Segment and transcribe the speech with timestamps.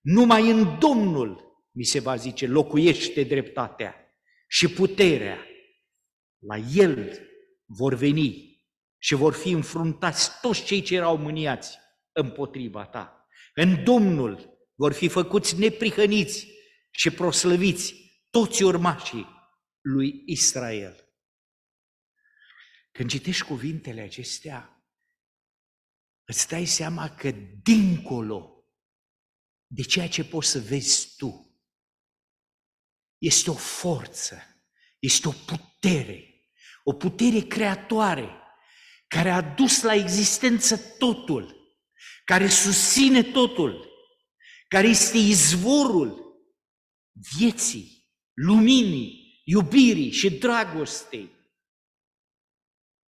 [0.00, 3.94] Numai în Domnul, mi se va zice, locuiește dreptatea
[4.48, 5.46] și puterea.
[6.38, 7.28] La El
[7.66, 8.56] vor veni
[8.98, 11.78] și vor fi înfruntați toți cei ce erau mâniați
[12.12, 13.26] împotriva ta.
[13.54, 16.48] În Domnul vor fi făcuți neprihăniți
[16.90, 17.94] și proslăviți
[18.30, 19.26] toți urmașii
[19.80, 21.08] lui Israel.
[22.92, 24.82] Când citești cuvintele acestea,
[26.24, 27.30] îți dai seama că
[27.62, 28.57] dincolo
[29.68, 31.48] de ceea ce poți să vezi tu,
[33.18, 34.42] este o forță,
[34.98, 36.48] este o putere,
[36.84, 38.38] o putere creatoare
[39.08, 41.56] care a dus la existență totul,
[42.24, 43.88] care susține totul,
[44.68, 46.26] care este izvorul
[47.36, 51.36] vieții, luminii, iubirii și dragostei.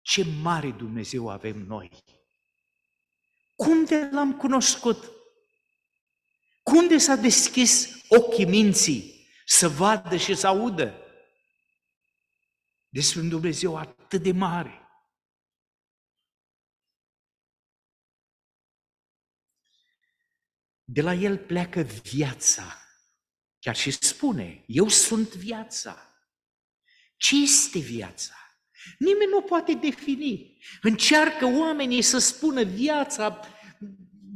[0.01, 1.91] Ce mare Dumnezeu avem noi!
[3.55, 5.20] Cum de l-am cunoscut?
[6.71, 10.95] Cum de s-a deschis ochii minții să vadă și să audă
[12.89, 14.89] despre un Dumnezeu atât de mare?
[20.85, 22.83] De la el pleacă viața.
[23.59, 26.25] Chiar și spune, eu sunt viața.
[27.17, 28.35] Ce este viața?
[28.99, 30.59] Nimeni nu poate defini.
[30.83, 33.41] Încearcă oamenii să spună viața,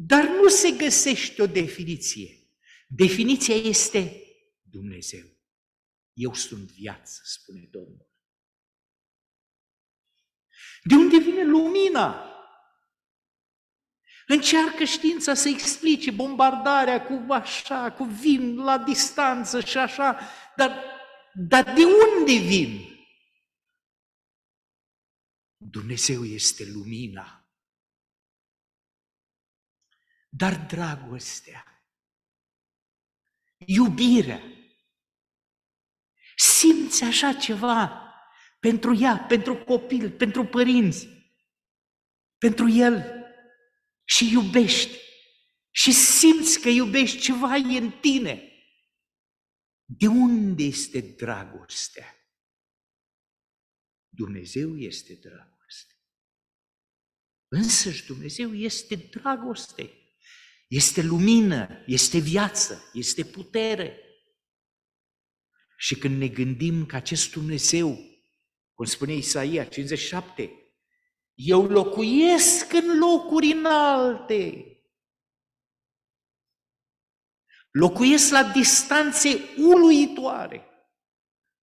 [0.06, 2.38] dar nu se găsește o definiție.
[2.88, 4.22] Definiția este
[4.62, 5.26] Dumnezeu.
[6.12, 8.12] Eu sunt viață, spune Domnul.
[10.82, 12.28] De unde vine lumina?
[14.26, 20.18] Încearcă știința să explice bombardarea cu așa, cu vin la distanță și așa,
[20.56, 20.84] dar,
[21.32, 22.88] dar de unde vin?
[25.56, 27.43] Dumnezeu este lumina.
[30.36, 31.86] Dar dragostea,
[33.56, 34.42] iubirea,
[36.36, 38.02] simți așa ceva
[38.60, 41.08] pentru ea, pentru copil, pentru părinți,
[42.38, 43.24] pentru el
[44.04, 44.98] și iubești
[45.70, 48.52] și simți că iubești ceva e în tine.
[49.84, 52.14] De unde este dragostea?
[54.08, 55.94] Dumnezeu este dragoste.
[57.48, 60.03] Însăși Dumnezeu este dragoste,
[60.66, 63.98] este lumină, este viață, este putere.
[65.76, 67.98] Și când ne gândim că acest Dumnezeu,
[68.74, 70.50] cum spune Isaia 57,
[71.34, 74.68] eu locuiesc în locuri înalte.
[77.70, 80.68] Locuiesc la distanțe uluitoare.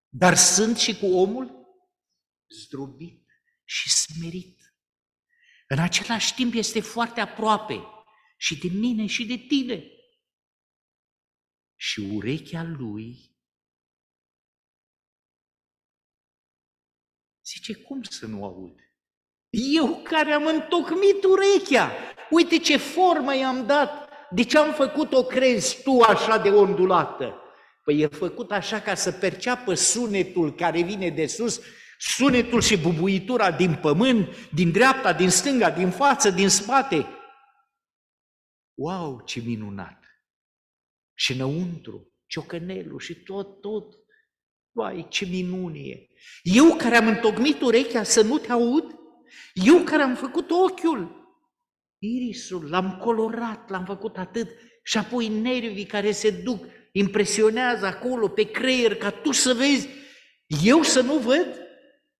[0.09, 1.61] Dar sunt și cu omul
[2.47, 3.25] zdrobit
[3.63, 4.59] și smerit.
[5.67, 7.81] În același timp este foarte aproape
[8.41, 9.83] și de mine și de tine.
[11.75, 13.35] Și urechea lui
[17.45, 18.79] zice, cum să nu aud?
[19.49, 21.91] Eu care am întocmit urechea,
[22.29, 27.35] uite ce formă i-am dat, de ce am făcut-o, crezi tu, așa de ondulată?
[27.83, 31.61] Păi e făcut așa ca să perceapă sunetul care vine de sus,
[31.97, 37.15] sunetul și bubuitura din pământ, din dreapta, din stânga, din față, din spate.
[38.81, 40.03] Wow, ce minunat!
[41.13, 43.93] Și înăuntru, ciocănelul și tot, tot.
[44.71, 46.07] Vai, ce minunie!
[46.43, 48.99] Eu care am întocmit urechea să nu te aud,
[49.53, 51.29] eu care am făcut ochiul,
[51.97, 54.49] irisul, l-am colorat, l-am făcut atât,
[54.83, 59.87] și apoi nervii care se duc, impresionează acolo pe creier ca tu să vezi,
[60.63, 61.61] eu să nu văd?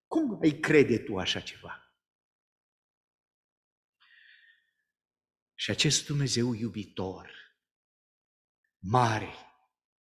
[0.07, 1.80] Cum ai crede tu așa ceva?
[5.61, 7.31] Și acest Dumnezeu iubitor,
[8.79, 9.33] mare,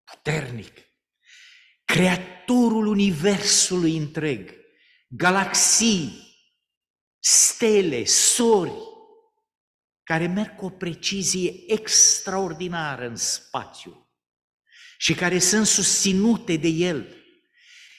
[0.05, 0.79] puternic,
[1.85, 4.55] creatorul universului întreg,
[5.09, 6.37] galaxii,
[7.19, 8.73] stele, sori,
[10.03, 14.11] care merg cu o precizie extraordinară în spațiu
[14.99, 17.17] și care sunt susținute de El.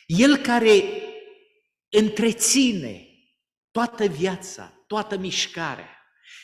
[0.05, 0.83] El care
[1.89, 3.07] întreține
[3.71, 5.96] toată viața, toată mișcarea.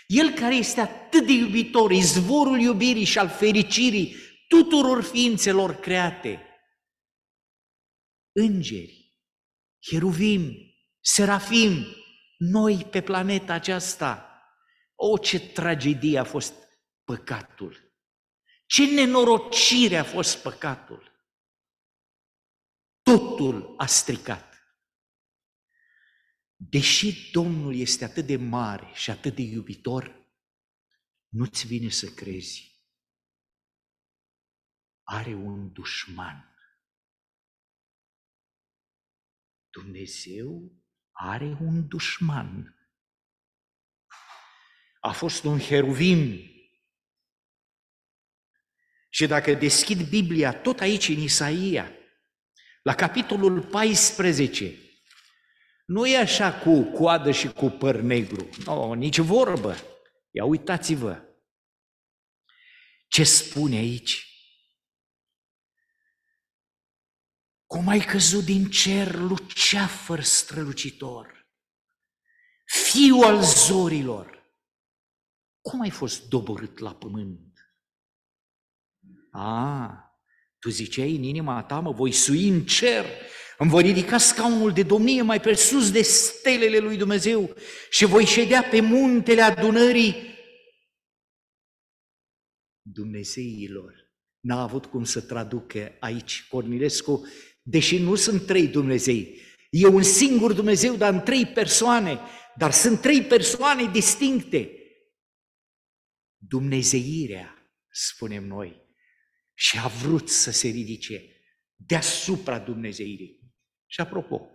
[0.07, 4.15] El care este atât de iubitor, izvorul iubirii și al fericirii
[4.47, 6.47] tuturor ființelor create.
[8.31, 9.15] Îngeri,
[9.79, 10.55] cheruvim,
[10.99, 11.85] serafim,
[12.37, 14.27] noi pe planeta aceasta.
[14.95, 16.53] O, ce tragedie a fost
[17.03, 17.93] păcatul!
[18.65, 21.11] Ce nenorocire a fost păcatul!
[23.01, 24.52] Totul a stricat.
[26.69, 30.27] Deși Domnul este atât de mare și atât de iubitor,
[31.27, 32.71] nu-ți vine să crezi.
[35.03, 36.55] are un dușman.
[39.69, 40.71] Dumnezeu
[41.11, 42.77] are un dușman.
[44.99, 46.51] A fost un heruvim.
[49.09, 51.91] Și dacă deschid Biblia tot aici în Isaia,
[52.81, 54.82] la capitolul 14,
[55.85, 58.49] nu e așa cu coadă și cu păr negru.
[58.65, 59.75] Nu, no, nici vorbă.
[60.31, 61.21] Ia uitați-vă.
[63.07, 64.27] Ce spune aici?
[67.65, 71.47] Cum ai căzut din cer, luceafăr strălucitor,
[72.65, 74.53] fiu al zorilor,
[75.61, 77.75] cum ai fost doborât la pământ?
[79.31, 79.89] A,
[80.59, 83.05] tu ziceai în inima ta, mă voi sui în cer,
[83.63, 87.55] îmi voi ridica scaunul de domnie mai pe sus de stelele lui Dumnezeu
[87.89, 90.15] și voi ședea pe muntele adunării
[92.81, 93.93] Dumnezeilor.
[94.39, 97.27] N-a avut cum să traducă aici Cornilescu
[97.61, 99.41] deși nu sunt trei Dumnezei.
[99.69, 102.19] E un singur Dumnezeu, dar în trei persoane,
[102.57, 104.71] dar sunt trei persoane distincte.
[106.37, 108.81] Dumnezeirea, spunem noi,
[109.53, 111.21] și a vrut să se ridice
[111.75, 113.41] deasupra Dumnezeirii.
[113.93, 114.49] Și apropo,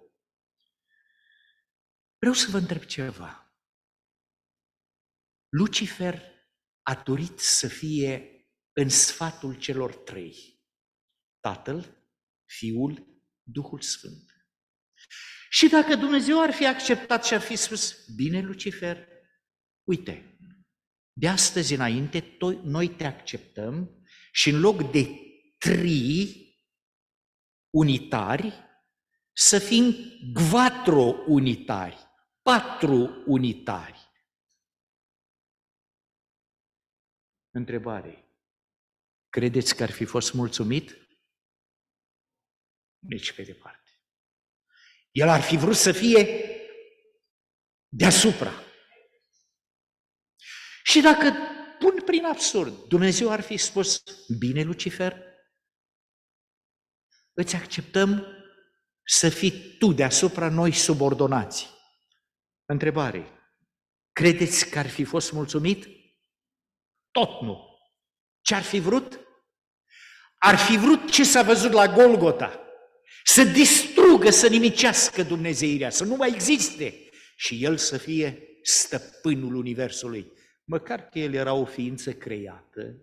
[2.19, 3.53] vreau să vă întreb ceva.
[5.49, 6.23] Lucifer
[6.83, 8.43] a dorit să fie
[8.73, 10.63] în sfatul celor trei.
[11.41, 12.09] Tatăl,
[12.45, 14.51] Fiul, Duhul Sfânt.
[15.51, 19.09] Și dacă Dumnezeu ar fi acceptat și ar fi spus, bine, Lucifer,
[19.83, 20.39] uite,
[21.13, 25.09] de astăzi înainte noi te acceptăm și în loc de
[25.59, 26.47] trei
[27.71, 28.67] unitari,
[29.41, 29.95] să fim
[30.33, 31.97] quattro unitari,
[32.43, 34.11] patru unitari.
[37.51, 38.25] Întrebare.
[39.29, 41.09] Credeți că ar fi fost mulțumit?
[42.99, 43.91] nici pe departe.
[45.11, 46.45] El ar fi vrut să fie
[47.89, 48.53] deasupra.
[50.83, 51.33] Și dacă
[51.79, 54.03] pun prin absurd, Dumnezeu ar fi spus,
[54.39, 55.23] bine, Lucifer,
[57.33, 58.38] îți acceptăm
[59.11, 61.69] să fii tu deasupra noi subordonați.
[62.65, 63.27] Întrebare.
[64.13, 65.87] Credeți că ar fi fost mulțumit?
[67.11, 67.79] Tot nu.
[68.41, 69.21] Ce ar fi vrut?
[70.39, 72.61] Ar fi vrut ce s-a văzut la Golgota
[73.25, 80.33] să distrugă, să nimicească Dumnezeirea, să nu mai existe și El să fie stăpânul Universului.
[80.65, 82.97] Măcar că El era o ființă creată,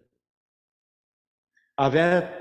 [1.73, 2.33] avea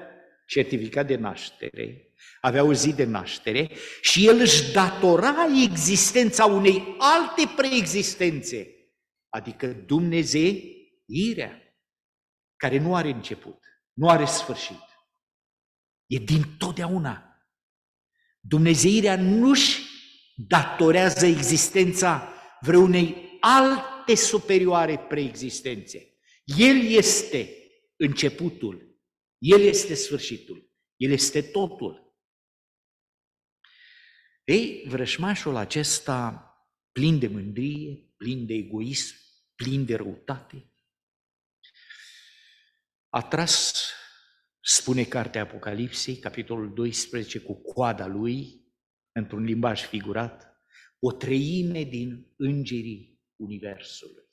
[0.46, 3.70] certificat de naștere, avea o zi de naștere
[4.00, 8.68] și El își datora existența unei alte preexistențe,
[9.28, 11.62] adică Dumnezeirea,
[12.56, 13.58] care nu are început,
[13.92, 14.82] nu are sfârșit.
[16.06, 17.34] E din totdeauna
[18.46, 19.82] Dumnezeirea nu-și
[20.36, 26.16] datorează existența vreunei alte superioare preexistențe.
[26.44, 27.56] El este
[27.96, 28.98] începutul,
[29.38, 32.03] El este sfârșitul, El este totul.
[34.44, 36.48] Ei, vrășmașul acesta
[36.92, 39.16] plin de mândrie, plin de egoism,
[39.54, 40.74] plin de răutate,
[43.08, 43.74] a tras
[44.60, 48.72] spune cartea Apocalipsei, capitolul 12, cu coada lui,
[49.12, 50.62] într-un limbaj figurat,
[50.98, 54.24] o treime din îngerii Universului.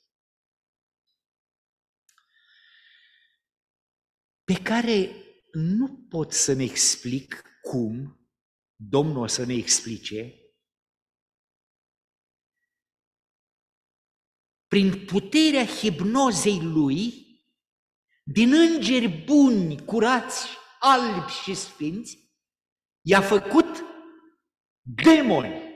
[4.44, 5.10] Pe care
[5.52, 8.21] nu pot să ne explic cum,
[8.88, 10.36] Domnul o să ne explice,
[14.66, 17.26] prin puterea hipnozei lui,
[18.24, 20.46] din îngeri buni, curați,
[20.80, 22.18] albi și sfinți,
[23.00, 23.84] i-a făcut
[24.80, 25.70] demoni.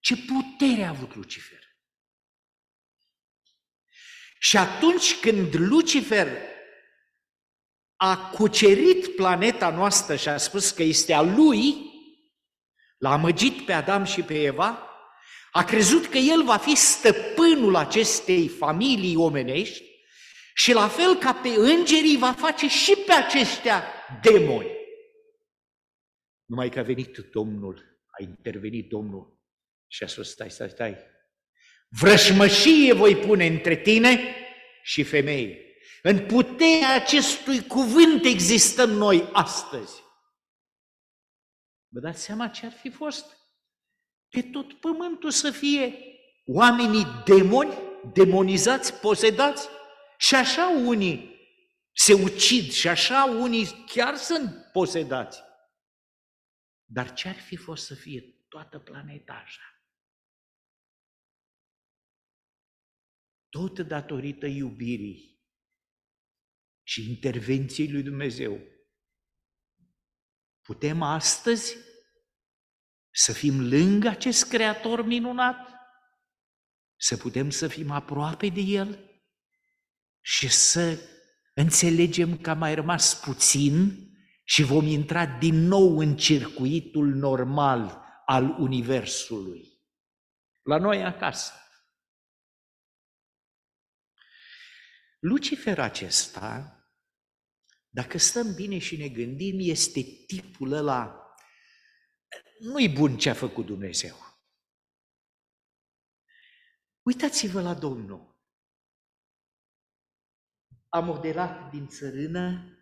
[0.00, 1.68] Ce putere a avut Lucifer!
[4.38, 6.58] Și atunci când Lucifer
[8.02, 11.74] a cucerit planeta noastră și a spus că este a lui,
[12.98, 14.88] l-a amăgit pe Adam și pe Eva,
[15.52, 19.84] a crezut că el va fi stăpânul acestei familii omenești
[20.54, 23.84] și la fel ca pe îngerii va face și pe aceștia
[24.22, 24.70] demoni.
[26.44, 29.40] Numai că a venit Domnul, a intervenit Domnul
[29.86, 30.96] și a spus, stai, stai, stai,
[31.88, 34.34] vrășmășie voi pune între tine
[34.82, 35.64] și femeie.
[36.02, 40.02] În puterea acestui cuvânt existăm noi astăzi.
[41.88, 43.40] Vă dați seama ce ar fi fost?
[44.30, 45.94] pe tot pământul să fie
[46.44, 47.72] oamenii demoni,
[48.12, 49.68] demonizați, posedați
[50.18, 51.38] și așa unii
[51.92, 55.42] se ucid și așa unii chiar sunt posedați.
[56.84, 59.62] Dar ce ar fi fost să fie toată planeta așa?
[63.48, 65.29] Tot datorită iubirii
[66.90, 68.60] și intervenției lui Dumnezeu.
[70.60, 71.76] Putem astăzi
[73.10, 75.68] să fim lângă acest Creator minunat,
[76.96, 79.10] să putem să fim aproape de El
[80.20, 80.98] și să
[81.54, 84.08] înțelegem că a mai rămas puțin
[84.44, 89.80] și vom intra din nou în circuitul normal al Universului.
[90.62, 91.52] La noi acasă.
[95.18, 96.74] Lucifer acesta,
[97.90, 101.34] dacă stăm bine și ne gândim, este tipul ăla,
[102.58, 104.16] nu-i bun ce a făcut Dumnezeu.
[107.02, 108.38] Uitați-vă la Domnul.
[110.88, 112.74] A modelat din țărână,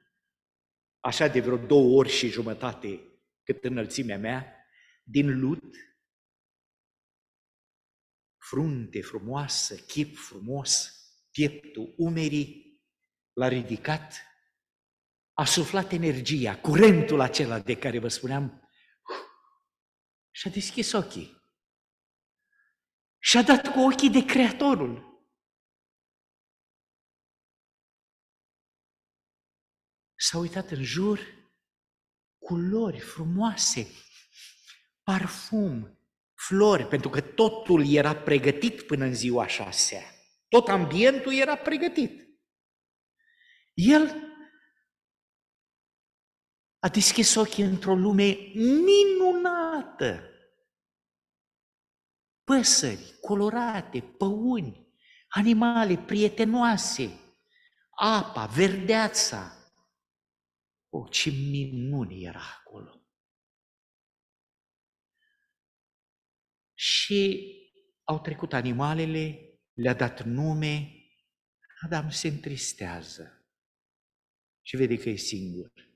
[1.00, 3.00] așa de vreo două ori și jumătate
[3.42, 4.66] cât înălțimea mea,
[5.02, 5.74] din lut,
[8.36, 10.92] frunte frumoasă, chip frumos,
[11.30, 12.80] pieptul, umerii,
[13.32, 14.27] l-a ridicat,
[15.38, 18.70] a suflat energia, curentul acela de care vă spuneam,
[20.30, 21.42] și a deschis ochii.
[23.18, 25.22] Și a dat cu ochii de Creatorul.
[30.16, 31.20] S-a uitat în jur,
[32.38, 33.86] culori frumoase,
[35.02, 35.98] parfum,
[36.34, 40.02] flori, pentru că totul era pregătit până în ziua șasea.
[40.48, 42.28] Tot ambientul era pregătit.
[43.74, 44.27] El
[46.78, 50.22] a deschis ochii într-o lume minunată.
[52.44, 54.88] Păsări colorate, păuni,
[55.28, 57.20] animale prietenoase,
[57.90, 59.52] apa, verdeața.
[60.88, 63.02] O, oh, ce minune era acolo!
[66.74, 67.52] Și
[68.04, 69.38] au trecut animalele,
[69.72, 70.92] le-a dat nume,
[71.80, 73.46] Adam se întristează
[74.62, 75.87] și vede că e singur.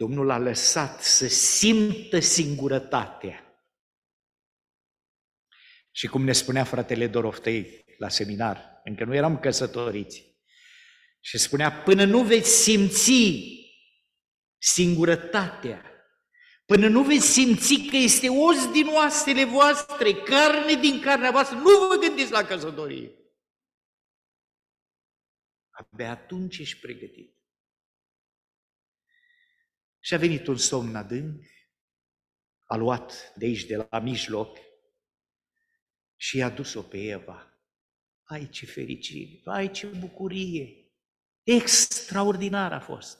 [0.00, 3.64] Domnul a lăsat să simtă singurătatea.
[5.90, 10.38] Și cum ne spunea fratele Doroftei la seminar, încă nu eram căsătoriți,
[11.20, 13.12] și spunea, până nu veți simți
[14.58, 15.84] singurătatea,
[16.66, 21.86] până nu veți simți că este os din oasele voastre, carne din carnea voastră, nu
[21.88, 23.14] vă gândiți la căsătorie.
[25.70, 27.39] Abia atunci ești pregătit.
[30.00, 31.44] Și a venit un somn adânc,
[32.64, 34.58] a luat de aici, de la mijloc,
[36.16, 37.60] și i-a dus-o pe Eva.
[38.22, 40.92] Ai ce fericire, ai ce bucurie!
[41.42, 43.18] Extraordinar a fost!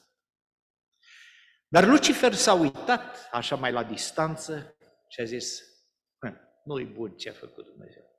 [1.68, 4.76] Dar Lucifer s-a uitat așa mai la distanță
[5.08, 5.62] și a zis,
[6.64, 8.09] nu-i bun ce a făcut Dumnezeu.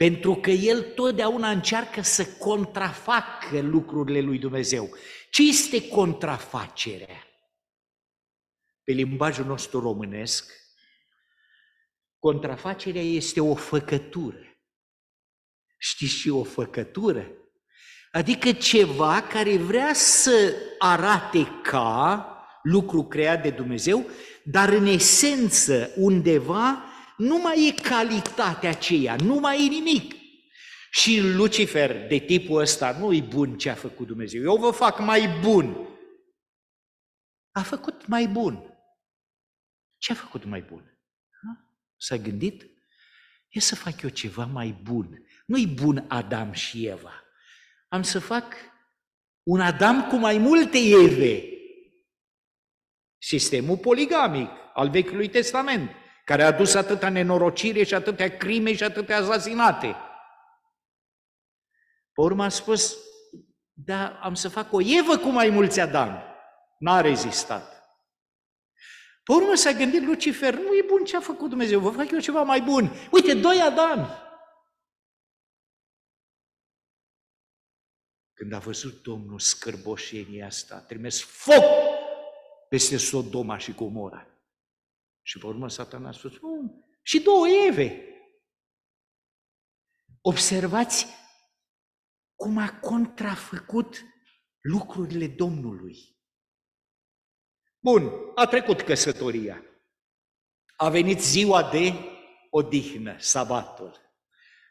[0.00, 4.90] Pentru că el totdeauna încearcă să contrafacă lucrurile lui Dumnezeu.
[5.30, 7.26] Ce este contrafacerea?
[8.84, 10.52] Pe limbajul nostru românesc,
[12.18, 14.58] contrafacerea este o făcătură.
[15.78, 17.30] Știți și o făcătură?
[18.12, 22.26] Adică ceva care vrea să arate ca
[22.62, 24.06] lucru creat de Dumnezeu,
[24.44, 26.84] dar în esență undeva
[27.20, 30.14] nu mai e calitatea aceea, nu mai e nimic.
[30.90, 34.98] Și Lucifer, de tipul ăsta, nu e bun ce a făcut Dumnezeu, eu vă fac
[34.98, 35.88] mai bun.
[37.50, 38.64] A făcut mai bun.
[39.96, 40.98] Ce a făcut mai bun?
[41.96, 42.70] S-a gândit?
[43.48, 45.26] E să fac eu ceva mai bun.
[45.46, 47.24] Nu-i bun Adam și Eva
[47.92, 48.54] am să fac
[49.42, 51.42] un Adam cu mai multe Eve.
[53.18, 55.90] Sistemul poligamic al Vechiului Testament,
[56.30, 59.96] care a adus atâta nenorocire și atâtea crime și atâtea asasinate.
[62.12, 62.96] Pe urmă a spus,
[63.72, 66.22] da, am să fac o Evă cu mai mulți Adam.
[66.78, 67.72] N-a rezistat.
[69.22, 72.20] Pe urmă s-a gândit Lucifer, nu e bun ce a făcut Dumnezeu, vă fac eu
[72.20, 72.90] ceva mai bun.
[73.10, 74.06] Uite, doi Adami.
[78.32, 81.64] Când a văzut Domnul scârboșenia asta, a trimis foc
[82.68, 84.29] peste Sodoma și Gomora.
[85.30, 86.70] Și pe urmă satana a spus, oh,
[87.02, 88.04] și două Eve.
[90.20, 91.06] Observați
[92.34, 94.02] cum a contrafăcut
[94.60, 95.96] lucrurile Domnului.
[97.78, 99.64] Bun, a trecut căsătoria.
[100.76, 101.92] A venit ziua de
[102.50, 104.00] odihnă, sabatul.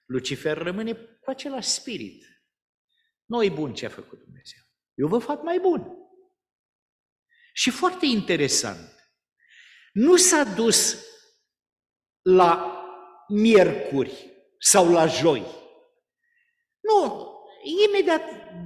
[0.06, 2.26] Lucifer rămâne cu același spirit
[3.26, 4.62] nu e bun ce a făcut Dumnezeu.
[4.94, 5.98] Eu vă fac mai bun.
[7.54, 8.99] Și foarte interesant,
[9.94, 11.06] nu s-a dus
[12.22, 12.74] la
[13.28, 14.30] miercuri
[14.60, 15.46] sau la joi.
[16.80, 17.28] Nu,
[17.86, 18.22] imediat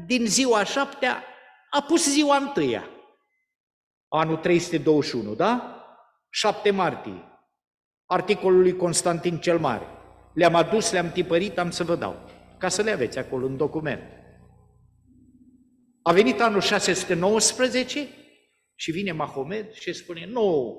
[0.05, 1.23] din ziua șaptea
[1.69, 2.89] a pus ziua întâia.
[4.07, 5.77] Anul 321, da?
[6.29, 7.27] 7 martie.
[8.05, 9.87] Articolul lui Constantin cel Mare.
[10.33, 12.29] Le-am adus, le-am tipărit, am să vă dau.
[12.57, 14.01] Ca să le aveți acolo în document.
[16.01, 18.07] A venit anul 619
[18.75, 20.77] și vine Mahomed și spune, nu,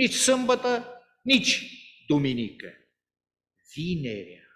[0.00, 1.64] nici sâmbătă, nici
[2.06, 2.72] duminică.
[3.74, 4.48] Vinerea.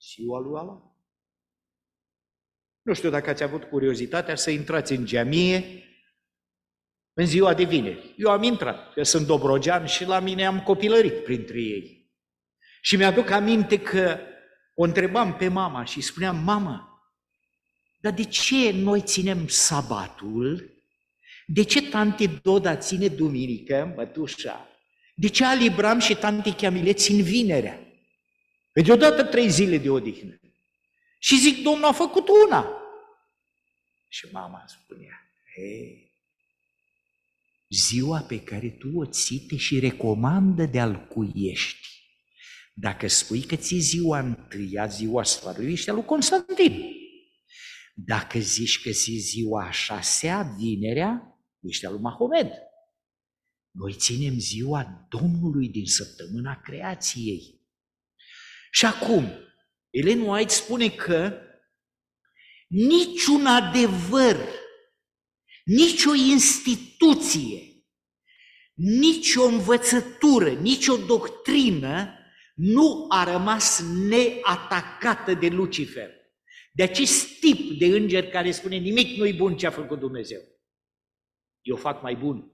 [0.00, 0.80] Ziua lui Allah.
[2.82, 5.84] Nu știu dacă ați avut curiozitatea să intrați în geamie
[7.12, 8.14] în ziua de vineri.
[8.16, 12.10] Eu am intrat, că sunt dobrogean și la mine am copilărit printre ei.
[12.80, 14.20] Și mi-aduc aminte că
[14.74, 17.02] o întrebam pe mama și spuneam, mamă,
[18.00, 20.81] dar de ce noi ținem sabatul?
[21.46, 24.68] De ce tante Doda ține duminică, mătușa?
[25.14, 27.80] De ce Ali Bram și tante Chiamile țin vinerea?
[28.72, 30.40] Păi deodată trei zile de odihnă.
[31.18, 32.66] Și zic, Domnul a făcut una.
[34.08, 36.12] Și mama spunea, hei,
[37.68, 41.88] ziua pe care tu o țite și recomandă de-al cuiești.
[42.74, 46.82] Dacă spui că ți ziua întâia, ziua soarelui, ești al lui Constantin.
[47.94, 51.31] Dacă zici că ți ziua a șasea, vinerea,
[51.62, 52.50] ești al lui Mahomed.
[53.70, 57.60] Noi ținem ziua Domnului din săptămâna creației.
[58.70, 59.32] Și acum,
[59.90, 61.40] Ellen White spune că
[62.68, 64.36] niciun adevăr,
[65.64, 67.84] nicio instituție,
[68.74, 72.16] nicio învățătură, nicio doctrină
[72.54, 76.10] nu a rămas neatacată de Lucifer.
[76.72, 80.51] De acest tip de înger care spune nimic nu-i bun ce a făcut Dumnezeu.
[81.62, 82.52] Eu fac mai bun.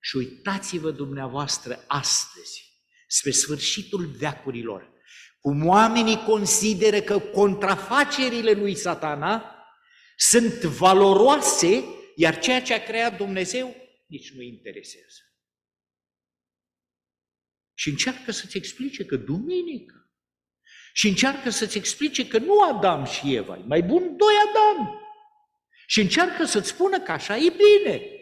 [0.00, 4.92] Și uitați-vă dumneavoastră astăzi, spre sfârșitul veacurilor,
[5.40, 9.54] cum oamenii consideră că contrafacerile lui satana
[10.16, 11.84] sunt valoroase,
[12.16, 15.20] iar ceea ce a creat Dumnezeu nici nu interesează.
[17.74, 20.12] Și încearcă să-ți explice că duminică.
[20.92, 25.00] Și încearcă să-ți explice că nu Adam și Eva, e mai bun doi Adam.
[25.86, 28.13] Și încearcă să-ți spună că așa e bine.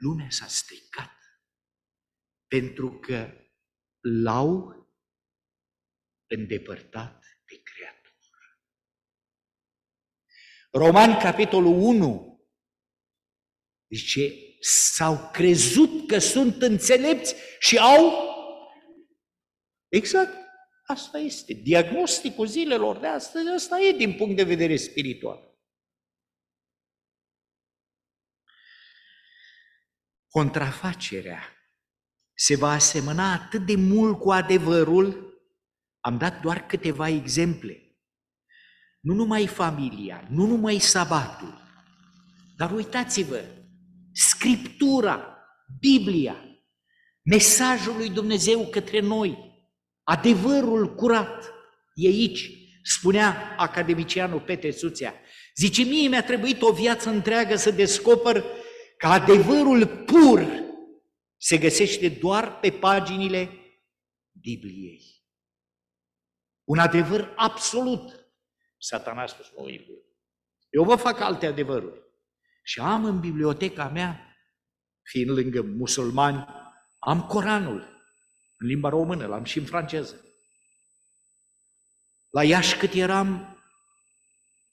[0.00, 1.18] Lumea s-a stricat
[2.46, 3.30] pentru că
[4.00, 4.74] l-au
[6.26, 8.00] îndepărtat pe Creator.
[10.72, 12.48] Roman, capitolul 1,
[13.94, 18.28] zice, s-au crezut că sunt înțelepți și au...
[19.88, 20.36] Exact,
[20.86, 21.52] asta este.
[21.52, 25.49] Diagnosticul zilelor de astăzi, asta e din punct de vedere spiritual.
[30.30, 31.42] Contrafacerea
[32.34, 35.30] se va asemăna atât de mult cu adevărul
[36.00, 37.84] am dat doar câteva exemple.
[39.00, 41.60] Nu numai familia, nu numai sabatul,
[42.56, 43.44] dar uitați-vă,
[44.12, 45.38] Scriptura,
[45.80, 46.36] Biblia,
[47.22, 49.38] mesajul lui Dumnezeu către noi,
[50.02, 51.52] adevărul curat,
[51.94, 52.50] e aici,
[52.82, 55.14] spunea academicianul Petre Suțea.
[55.56, 58.44] Zice, mie mi-a trebuit o viață întreagă să descoper
[59.00, 60.46] că adevărul pur
[61.36, 63.50] se găsește doar pe paginile
[64.32, 65.02] Bibliei.
[66.64, 68.32] Un adevăr absolut.
[68.78, 69.86] Satana a spus, nu e
[70.70, 72.00] Eu vă fac alte adevăruri.
[72.62, 74.36] Și am în biblioteca mea,
[75.02, 76.46] fiind lângă musulmani,
[76.98, 77.80] am Coranul
[78.58, 80.24] în limba română, l-am și în franceză.
[82.30, 83.58] La Iași cât eram,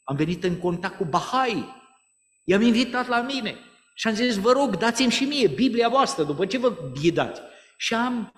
[0.04, 1.76] am venit în contact cu Bahai.
[2.44, 3.67] I-am invitat la mine
[4.00, 7.42] și am zis, vă rog, dați-mi și mie Biblia voastră, după ce vă ghidați.
[7.78, 8.34] Și am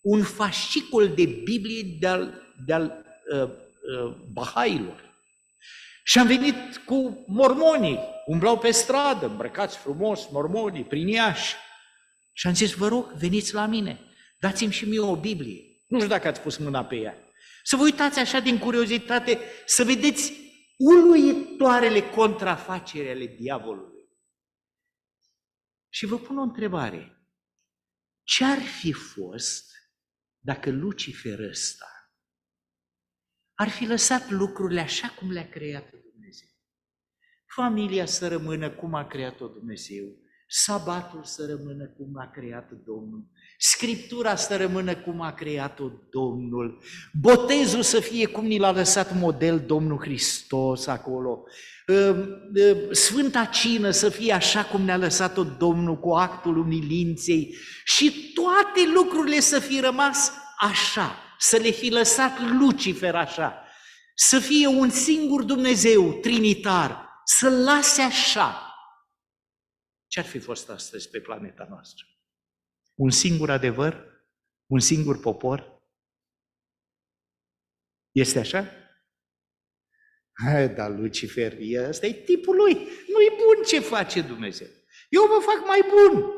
[0.00, 5.14] un fascicol de Biblie de-al de-al uh, uh, Bahailor.
[6.04, 11.54] Și am venit cu mormonii, umblau pe stradă, îmbrăcați frumos, mormonii, prin Iași.
[12.32, 14.00] Și am zis, vă rog, veniți la mine,
[14.38, 15.60] dați-mi și mie o Biblie.
[15.88, 17.14] Nu știu dacă ați pus mâna pe ea.
[17.62, 20.32] Să vă uitați așa din curiozitate, să vedeți
[20.76, 23.91] uluitoarele contrafacere ale diavolului.
[25.92, 27.26] Și vă pun o întrebare.
[28.22, 29.70] Ce ar fi fost
[30.38, 31.92] dacă Lucifer ăsta
[33.54, 36.48] ar fi lăsat lucrurile așa cum le-a creat Dumnezeu.
[37.46, 40.16] Familia să rămână cum a creat-o Dumnezeu,
[40.54, 43.24] sabatul să rămână cum a creat Domnul,
[43.58, 46.82] Scriptura să rămână cum a creat-o Domnul,
[47.20, 51.42] botezul să fie cum ni l-a lăsat model Domnul Hristos acolo,
[51.88, 58.32] ă, ă, Sfânta Cină să fie așa cum ne-a lăsat-o Domnul cu actul umilinței și
[58.34, 63.62] toate lucrurile să fie rămas așa, să le fi lăsat Lucifer așa,
[64.14, 68.66] să fie un singur Dumnezeu trinitar, să lase așa.
[70.12, 72.06] Ce ar fi fost astăzi pe planeta noastră?
[72.94, 74.24] Un singur adevăr?
[74.66, 75.82] Un singur popor?
[78.10, 78.70] Este așa?
[80.32, 82.74] Hai, dar Lucifer, ăsta e tipul lui.
[82.84, 84.68] Nu-i bun ce face Dumnezeu.
[85.08, 86.30] Eu vă fac mai bun.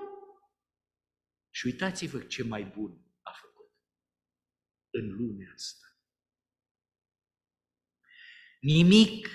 [1.51, 3.73] Și uitați-vă ce mai bun a făcut
[4.91, 5.87] în lumea asta.
[8.61, 9.29] Nimic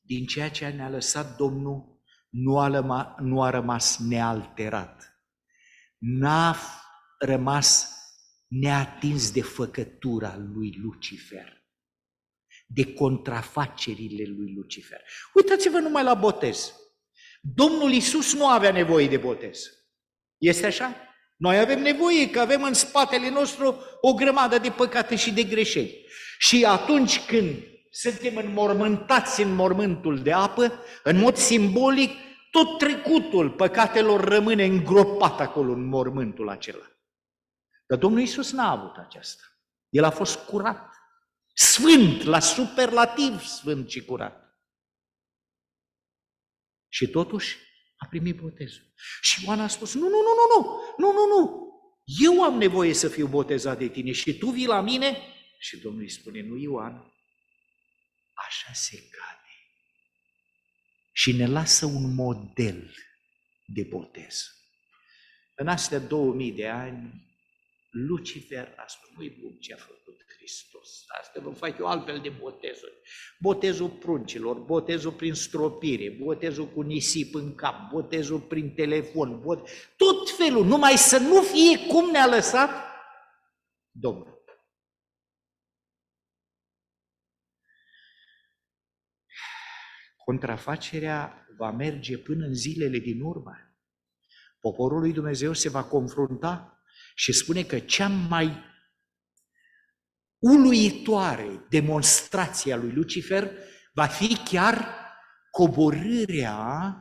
[0.00, 1.97] din ceea ce ne-a lăsat Domnul
[2.28, 5.18] nu a, lăma, nu a rămas nealterat
[5.98, 6.56] n-a
[7.18, 7.96] rămas
[8.46, 11.66] neatins de făcătura lui Lucifer,
[12.66, 15.00] de contrafacerile lui Lucifer.
[15.34, 16.72] Uitați-vă numai la botez.
[17.40, 19.70] Domnul Isus nu avea nevoie de botez.
[20.36, 20.96] Este așa?
[21.36, 26.06] Noi avem nevoie că avem în spatele nostru o grămadă de păcate și de greșeli.
[26.38, 27.56] Și atunci când
[28.00, 32.10] suntem înmormântați în mormântul de apă, în mod simbolic,
[32.50, 36.92] tot trecutul păcatelor rămâne îngropat acolo în mormântul acela.
[37.86, 39.42] Dar Domnul Isus n-a avut aceasta.
[39.88, 40.94] El a fost curat,
[41.54, 44.58] sfânt, la superlativ sfânt și curat.
[46.88, 47.56] Și totuși
[47.96, 48.92] a primit botezul.
[49.20, 50.64] Și Ioan a spus, nu, nu, nu, nu,
[50.96, 51.68] nu, nu, nu, nu,
[52.20, 55.18] eu am nevoie să fiu botezat de tine și tu vii la mine?
[55.58, 57.12] Și Domnul îi spune, nu Ioan,
[58.46, 59.38] așa se cade
[61.12, 62.94] și ne lasă un model
[63.66, 64.52] de botez.
[65.54, 67.26] În astea 2000 de ani,
[67.90, 71.04] Lucifer a spus, nu-i bun ce a făcut Hristos.
[71.20, 72.92] Asta vă fac eu altfel de botezuri.
[73.38, 79.68] Botezul pruncilor, botezul prin stropire, botezul cu nisip în cap, botezul prin telefon, bot...
[79.96, 82.70] tot felul, numai să nu fie cum ne-a lăsat
[83.90, 84.37] Domnul.
[90.28, 93.56] Contrafacerea va merge până în zilele din urmă.
[94.60, 96.82] Poporul lui Dumnezeu se va confrunta
[97.14, 98.64] și spune că cea mai
[100.38, 103.50] uluitoare demonstrație a lui Lucifer
[103.92, 104.94] va fi chiar
[105.50, 106.92] coborârea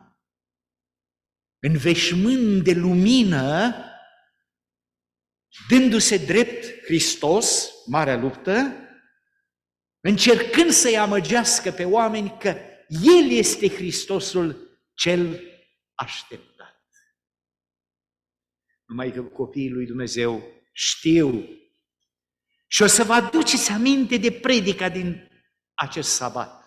[1.59, 3.75] în veșmânt de lumină,
[5.69, 8.73] dându-se drept Hristos, marea luptă,
[9.99, 12.55] încercând să-i amăgească pe oameni că
[12.87, 15.41] el este Hristosul cel
[15.95, 16.83] așteptat.
[18.85, 21.47] Numai că copiii lui Dumnezeu știu
[22.67, 25.29] și o să vă aduceți aminte de predica din
[25.73, 26.65] acest sabat.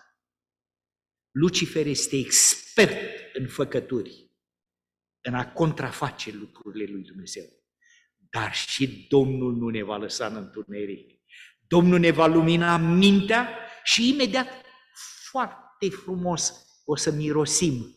[1.31, 4.31] Lucifer este expert în făcături,
[5.21, 7.45] în a contraface lucrurile lui Dumnezeu.
[8.31, 11.21] Dar și Domnul nu ne va lăsa în întuneric.
[11.67, 14.65] Domnul ne va lumina mintea și imediat
[15.31, 17.95] foarte foarte frumos o să mirosim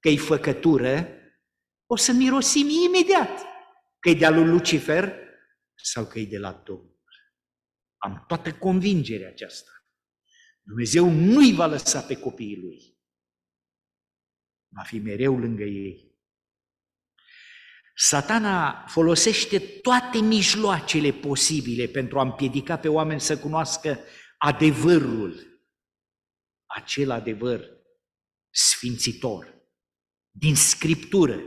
[0.00, 1.08] că e făcătură,
[1.86, 3.40] o să mirosim imediat
[3.98, 5.12] că e de-a lui Lucifer
[5.74, 6.94] sau că e de la Domnul.
[7.96, 9.70] Am toată convingerea aceasta.
[10.62, 12.98] Dumnezeu nu-i va lăsa pe copiii lui.
[14.68, 16.14] Va fi mereu lângă ei.
[17.94, 23.98] Satana folosește toate mijloacele posibile pentru a împiedica pe oameni să cunoască
[24.38, 25.55] adevărul
[26.76, 27.70] acel adevăr
[28.50, 29.54] sfințitor
[30.30, 31.40] din Scriptură,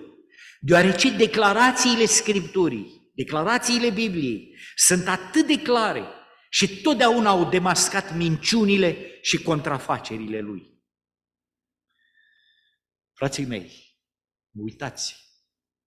[0.60, 6.04] deoarece declarațiile Scripturii, declarațiile Bibliei sunt atât de clare
[6.50, 10.84] și totdeauna au demascat minciunile și contrafacerile lui.
[13.14, 13.98] Frații mei,
[14.52, 15.16] uitați,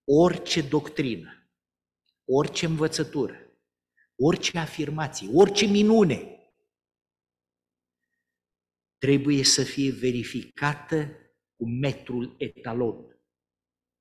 [0.04, 1.52] orice doctrină,
[2.24, 3.36] orice învățătură,
[4.16, 6.41] orice afirmație, orice minune
[9.06, 10.96] trebuie să fie verificată
[11.56, 13.20] cu metrul etalon.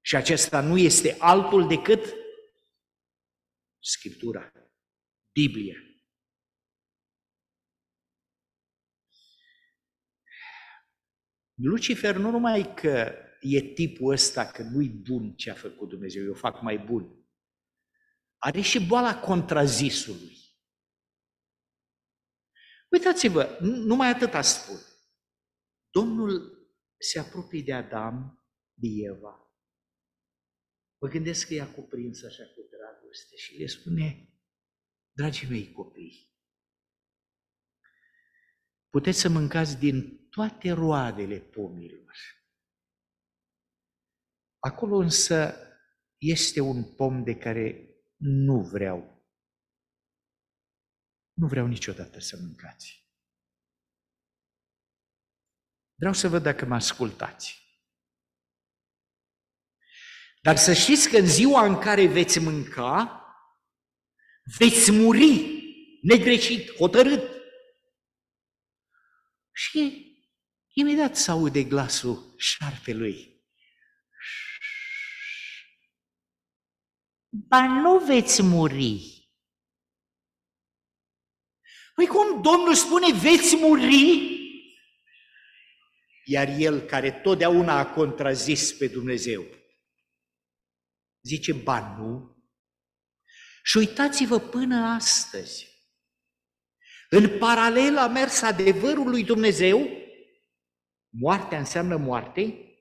[0.01, 2.13] Și acesta nu este altul decât
[3.79, 4.51] Scriptura,
[5.31, 5.75] Biblia.
[11.53, 16.33] Lucifer nu numai că e tipul ăsta că nu-i bun ce a făcut Dumnezeu, eu
[16.33, 17.25] fac mai bun.
[18.37, 20.37] Are și boala contrazisului.
[22.89, 24.89] Uitați-vă, numai atâta spun.
[25.91, 26.59] Domnul
[26.99, 29.55] se apropie de Adam, de Eva.
[31.01, 32.91] Mă gândesc că i-a cuprins așa cu drag.
[33.11, 34.29] dragoste și le spune,
[35.11, 36.35] dragii mei copii,
[38.89, 42.15] puteți să mâncați din toate roadele pomilor.
[44.59, 45.55] Acolo însă
[46.17, 49.25] este un pom de care nu vreau.
[51.33, 53.00] Nu vreau niciodată să mâncați.
[56.01, 57.59] Vreau să văd dacă mă ascultați.
[60.41, 63.25] Dar să știți că în ziua în care veți mânca,
[64.57, 65.61] veți muri
[66.01, 67.41] negreșit, hotărât.
[69.51, 70.05] Și
[70.73, 73.43] imediat se aude glasul șarpelui.
[77.29, 79.19] Ba nu veți muri.
[81.93, 84.39] Păi cum Domnul spune veți muri?
[86.23, 89.45] Iar el care totdeauna a contrazis pe Dumnezeu,
[91.21, 92.35] zice, ba nu.
[93.63, 95.67] Și uitați-vă până astăzi,
[97.09, 99.89] în paralel a mers adevărul lui Dumnezeu,
[101.09, 102.71] moartea înseamnă moarte,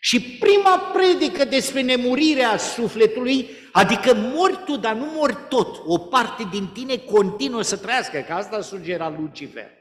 [0.00, 6.48] și prima predică despre nemurirea sufletului, adică mori tu, dar nu mori tot, o parte
[6.50, 9.77] din tine continuă să trăiască, că asta sugera Lucifer.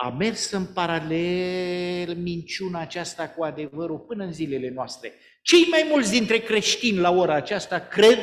[0.00, 5.12] A mers în paralel minciuna aceasta cu adevărul până în zilele noastre.
[5.42, 8.18] Cei mai mulți dintre creștini la ora aceasta cred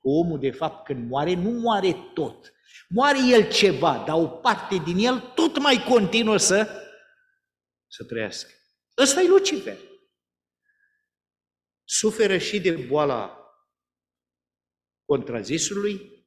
[0.00, 2.52] că omul de fapt când moare, nu moare tot.
[2.88, 6.86] Moare el ceva, dar o parte din el tot mai continuă să,
[7.86, 8.50] să trăiască.
[8.98, 9.76] Ăsta e Lucifer.
[11.84, 13.36] Suferă și de boala
[15.04, 16.26] contrazisului,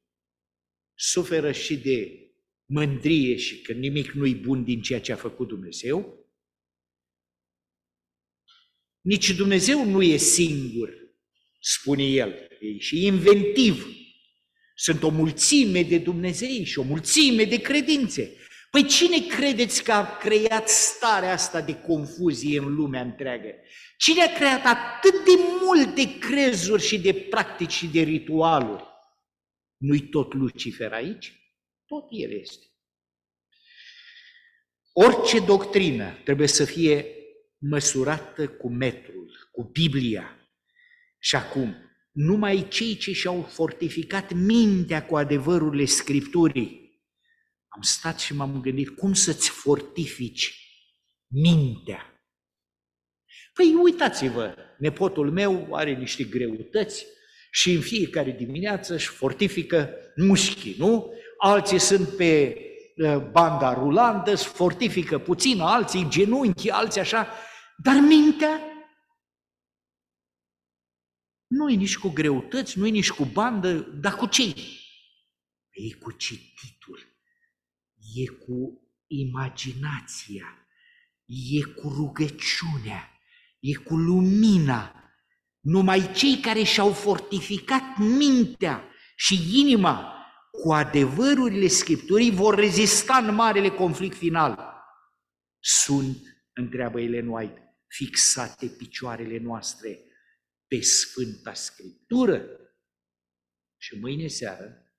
[0.94, 2.23] suferă și de
[2.66, 6.28] mândrie și că nimic nu-i bun din ceea ce a făcut Dumnezeu.
[9.02, 10.94] Nici Dumnezeu nu e singur,
[11.60, 13.88] spune el, e și inventiv.
[14.76, 18.38] Sunt o mulțime de Dumnezei și o mulțime de credințe.
[18.72, 23.50] Păi cine credeți că a creat starea asta de confuzie în lumea întreagă?
[23.98, 28.84] Cine a creat atât de multe crezuri și de practici și de ritualuri?
[29.78, 31.43] Nu-i tot Lucifer aici?
[31.94, 32.66] Tot el este.
[34.94, 37.06] Orice doctrină trebuie să fie
[37.58, 40.38] măsurată cu metrul, cu Biblia.
[41.20, 41.76] Și acum,
[42.12, 47.02] numai cei ce și-au fortificat mintea cu adevărurile Scripturii,
[47.68, 50.54] am stat și m-am gândit cum să-ți fortifici
[51.28, 52.24] mintea.
[53.54, 57.06] Păi uitați-vă, nepotul meu are niște greutăți
[57.52, 61.14] și în fiecare dimineață își fortifică mușchii, nu?
[61.46, 62.58] Alții sunt pe
[63.04, 67.28] ă, banda rulantă, își fortifică puțin, alții genunchi, alții așa,
[67.78, 68.62] dar mintea
[71.48, 74.44] nu e nici cu greutăți, nu e nici cu bandă, dar cu ce?
[75.70, 77.00] E cu cititul
[78.16, 80.68] e cu imaginația,
[81.26, 83.12] e cu rugăciunea,
[83.60, 84.96] e cu lumina.
[85.60, 88.84] Numai cei care și-au fortificat mintea
[89.16, 90.14] și inima
[90.62, 94.74] cu adevărurile Scripturii vor rezista în marele conflict final.
[95.60, 96.18] Sunt,
[96.54, 100.00] întreabă Ellen White, fixate picioarele noastre
[100.68, 102.46] pe Sfânta Scriptură.
[103.78, 104.94] Și mâine seară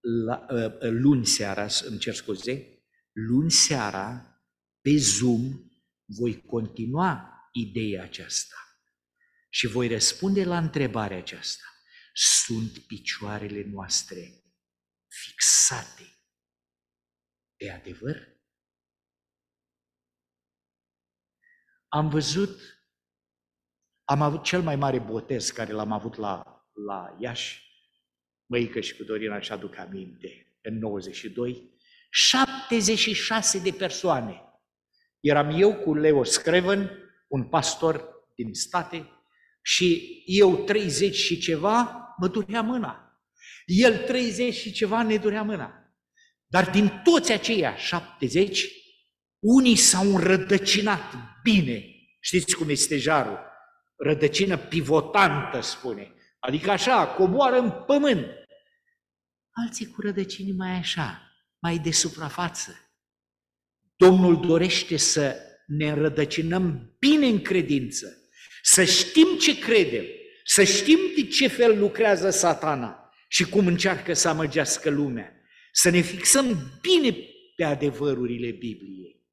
[0.00, 4.36] la, uh, luni seara, îmi cer scuze, luni seara,
[4.80, 5.70] pe Zoom,
[6.04, 8.56] voi continua ideea aceasta
[9.48, 11.64] și voi răspunde la întrebarea aceasta.
[12.18, 14.44] Sunt picioarele noastre
[15.06, 16.18] fixate
[17.56, 18.28] pe adevăr?
[21.88, 22.60] Am văzut,
[24.04, 27.62] am avut cel mai mare botez care l-am avut la, la Iași,
[28.46, 31.78] măică și cu Dorina și aduc aminte, în 92,
[32.10, 34.42] 76 de persoane.
[35.20, 36.90] Eram eu cu Leo Screven,
[37.28, 39.10] un pastor din state,
[39.62, 43.20] și eu 30 și ceva, mă durea mâna.
[43.64, 45.86] El 30 și ceva ne durea mâna.
[46.46, 48.66] Dar din toți aceia 70,
[49.38, 51.84] unii s-au înrădăcinat bine.
[52.20, 53.38] Știți cum este jarul?
[53.96, 56.14] Rădăcină pivotantă, spune.
[56.38, 58.26] Adică așa, coboară în pământ.
[59.50, 62.90] Alții cu rădăcini mai așa, mai de suprafață.
[63.96, 68.16] Domnul dorește să ne rădăcinăm bine în credință,
[68.62, 70.04] să știm ce credem,
[70.46, 76.00] să știm de ce fel lucrează satana și cum încearcă să amăgească lumea, să ne
[76.00, 76.46] fixăm
[76.80, 77.16] bine
[77.56, 79.24] pe adevărurile Bibliei.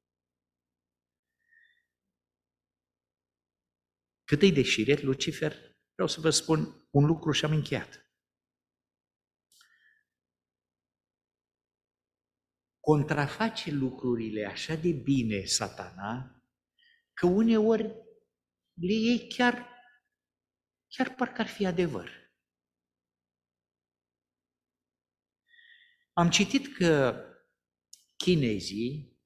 [4.24, 8.08] Cât îi deșiret Lucifer Vreau să vă spun un lucru și am încheiat.
[12.80, 16.42] Contraface lucrurile așa de bine satana,
[17.12, 17.82] că uneori
[18.72, 19.73] le iei chiar,
[20.96, 22.10] chiar parcă ar fi adevăr.
[26.12, 27.20] Am citit că
[28.16, 29.18] chinezii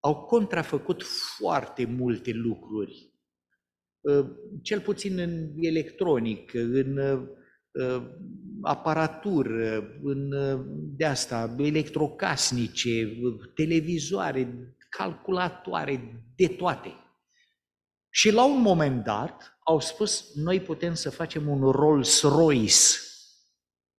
[0.00, 1.02] au contrafăcut
[1.38, 3.12] foarte multe lucruri,
[4.04, 8.16] ă, cel puțin în electronic, în ă,
[8.62, 10.30] aparatură, în
[10.96, 13.18] de asta, electrocasnice,
[13.54, 17.05] televizoare, calculatoare, de toate.
[18.16, 23.00] Și la un moment dat au spus, noi putem să facem un Rolls-Royce.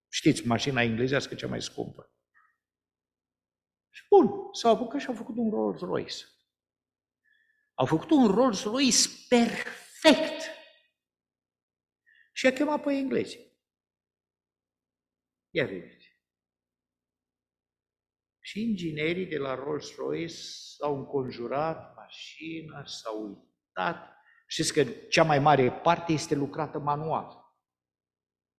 [0.10, 2.12] Știți, mașina englezească cea mai scumpă.
[3.90, 6.26] Și bun, s-au apucat și au făcut un Rolls-Royce.
[7.74, 10.44] Au făcut un Rolls-Royce perfect.
[12.34, 13.40] Și a chemat pe englezi.
[15.50, 16.06] Ia vedeți.
[18.40, 20.36] Și inginerii de la Rolls-Royce
[20.78, 23.47] s-au înconjurat mașina, s-au uitat.
[24.48, 27.46] Știți că cea mai mare parte este lucrată manual.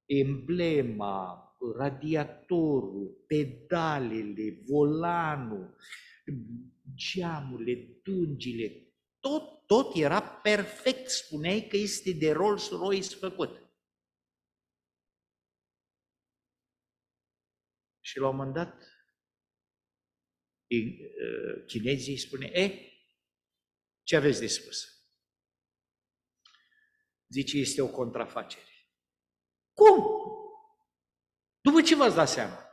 [0.07, 1.43] Emblema,
[1.77, 5.77] radiatorul, pedalele, volanul,
[6.95, 8.89] geamurile, dungile,
[9.21, 13.63] tot, tot era perfect, spuneai că este de Rolls-Royce făcut.
[18.01, 18.75] Și la un moment dat,
[20.69, 22.93] uh, chinezii spune, e,
[24.03, 24.98] ce aveți de spus?
[27.29, 28.65] Zice, este o contrafacere.
[29.73, 30.05] Cum?
[31.61, 32.69] După ce v-ați dat seama?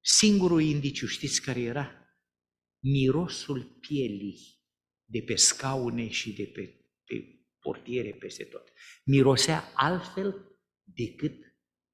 [0.00, 2.08] Singurul indiciu, știți care era?
[2.82, 4.60] Mirosul pielii
[5.04, 8.72] de pe scaune și de pe, pe portiere peste tot.
[9.04, 11.34] Mirosea altfel decât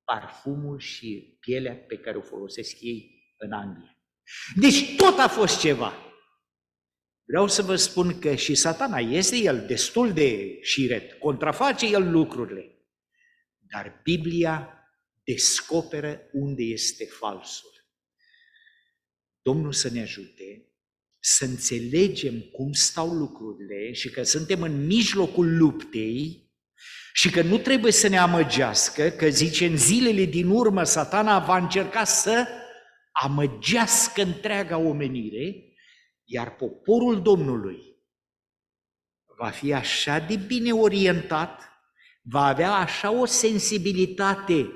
[0.04, 3.96] parfumul și pielea pe care o folosesc ei în Anglia.
[4.54, 6.05] Deci tot a fost ceva.
[7.28, 12.70] Vreau să vă spun că și satana este el destul de șiret, contraface el lucrurile.
[13.58, 14.70] Dar Biblia
[15.24, 17.70] descoperă unde este falsul.
[19.42, 20.70] Domnul să ne ajute
[21.18, 26.50] să înțelegem cum stau lucrurile și că suntem în mijlocul luptei
[27.12, 31.56] și că nu trebuie să ne amăgească, că zice în zilele din urmă satana va
[31.56, 32.46] încerca să
[33.12, 35.65] amăgească întreaga omenire,
[36.26, 37.96] iar poporul Domnului
[39.38, 41.60] va fi așa de bine orientat
[42.22, 44.70] va avea așa o sensibilitate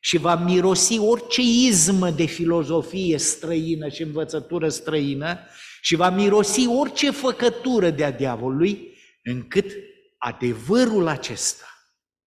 [0.00, 5.38] și va mirosi orice izmă de filozofie străină și învățătură străină
[5.80, 9.72] și va mirosi orice făcătură de-a diavolului, încât
[10.18, 11.66] adevărul acesta,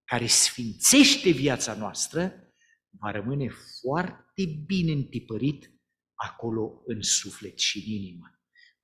[0.06, 2.34] care sfințește viața noastră,
[3.00, 3.50] va rămâne
[3.82, 5.72] foarte bine întipărit
[6.13, 8.38] acolo în suflet și în inimă.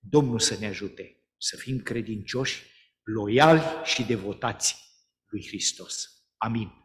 [0.10, 2.63] Domnul să ne ajute să fim credincioși,
[3.04, 4.76] loiali și devotați
[5.26, 6.10] lui Hristos.
[6.38, 6.85] Amin.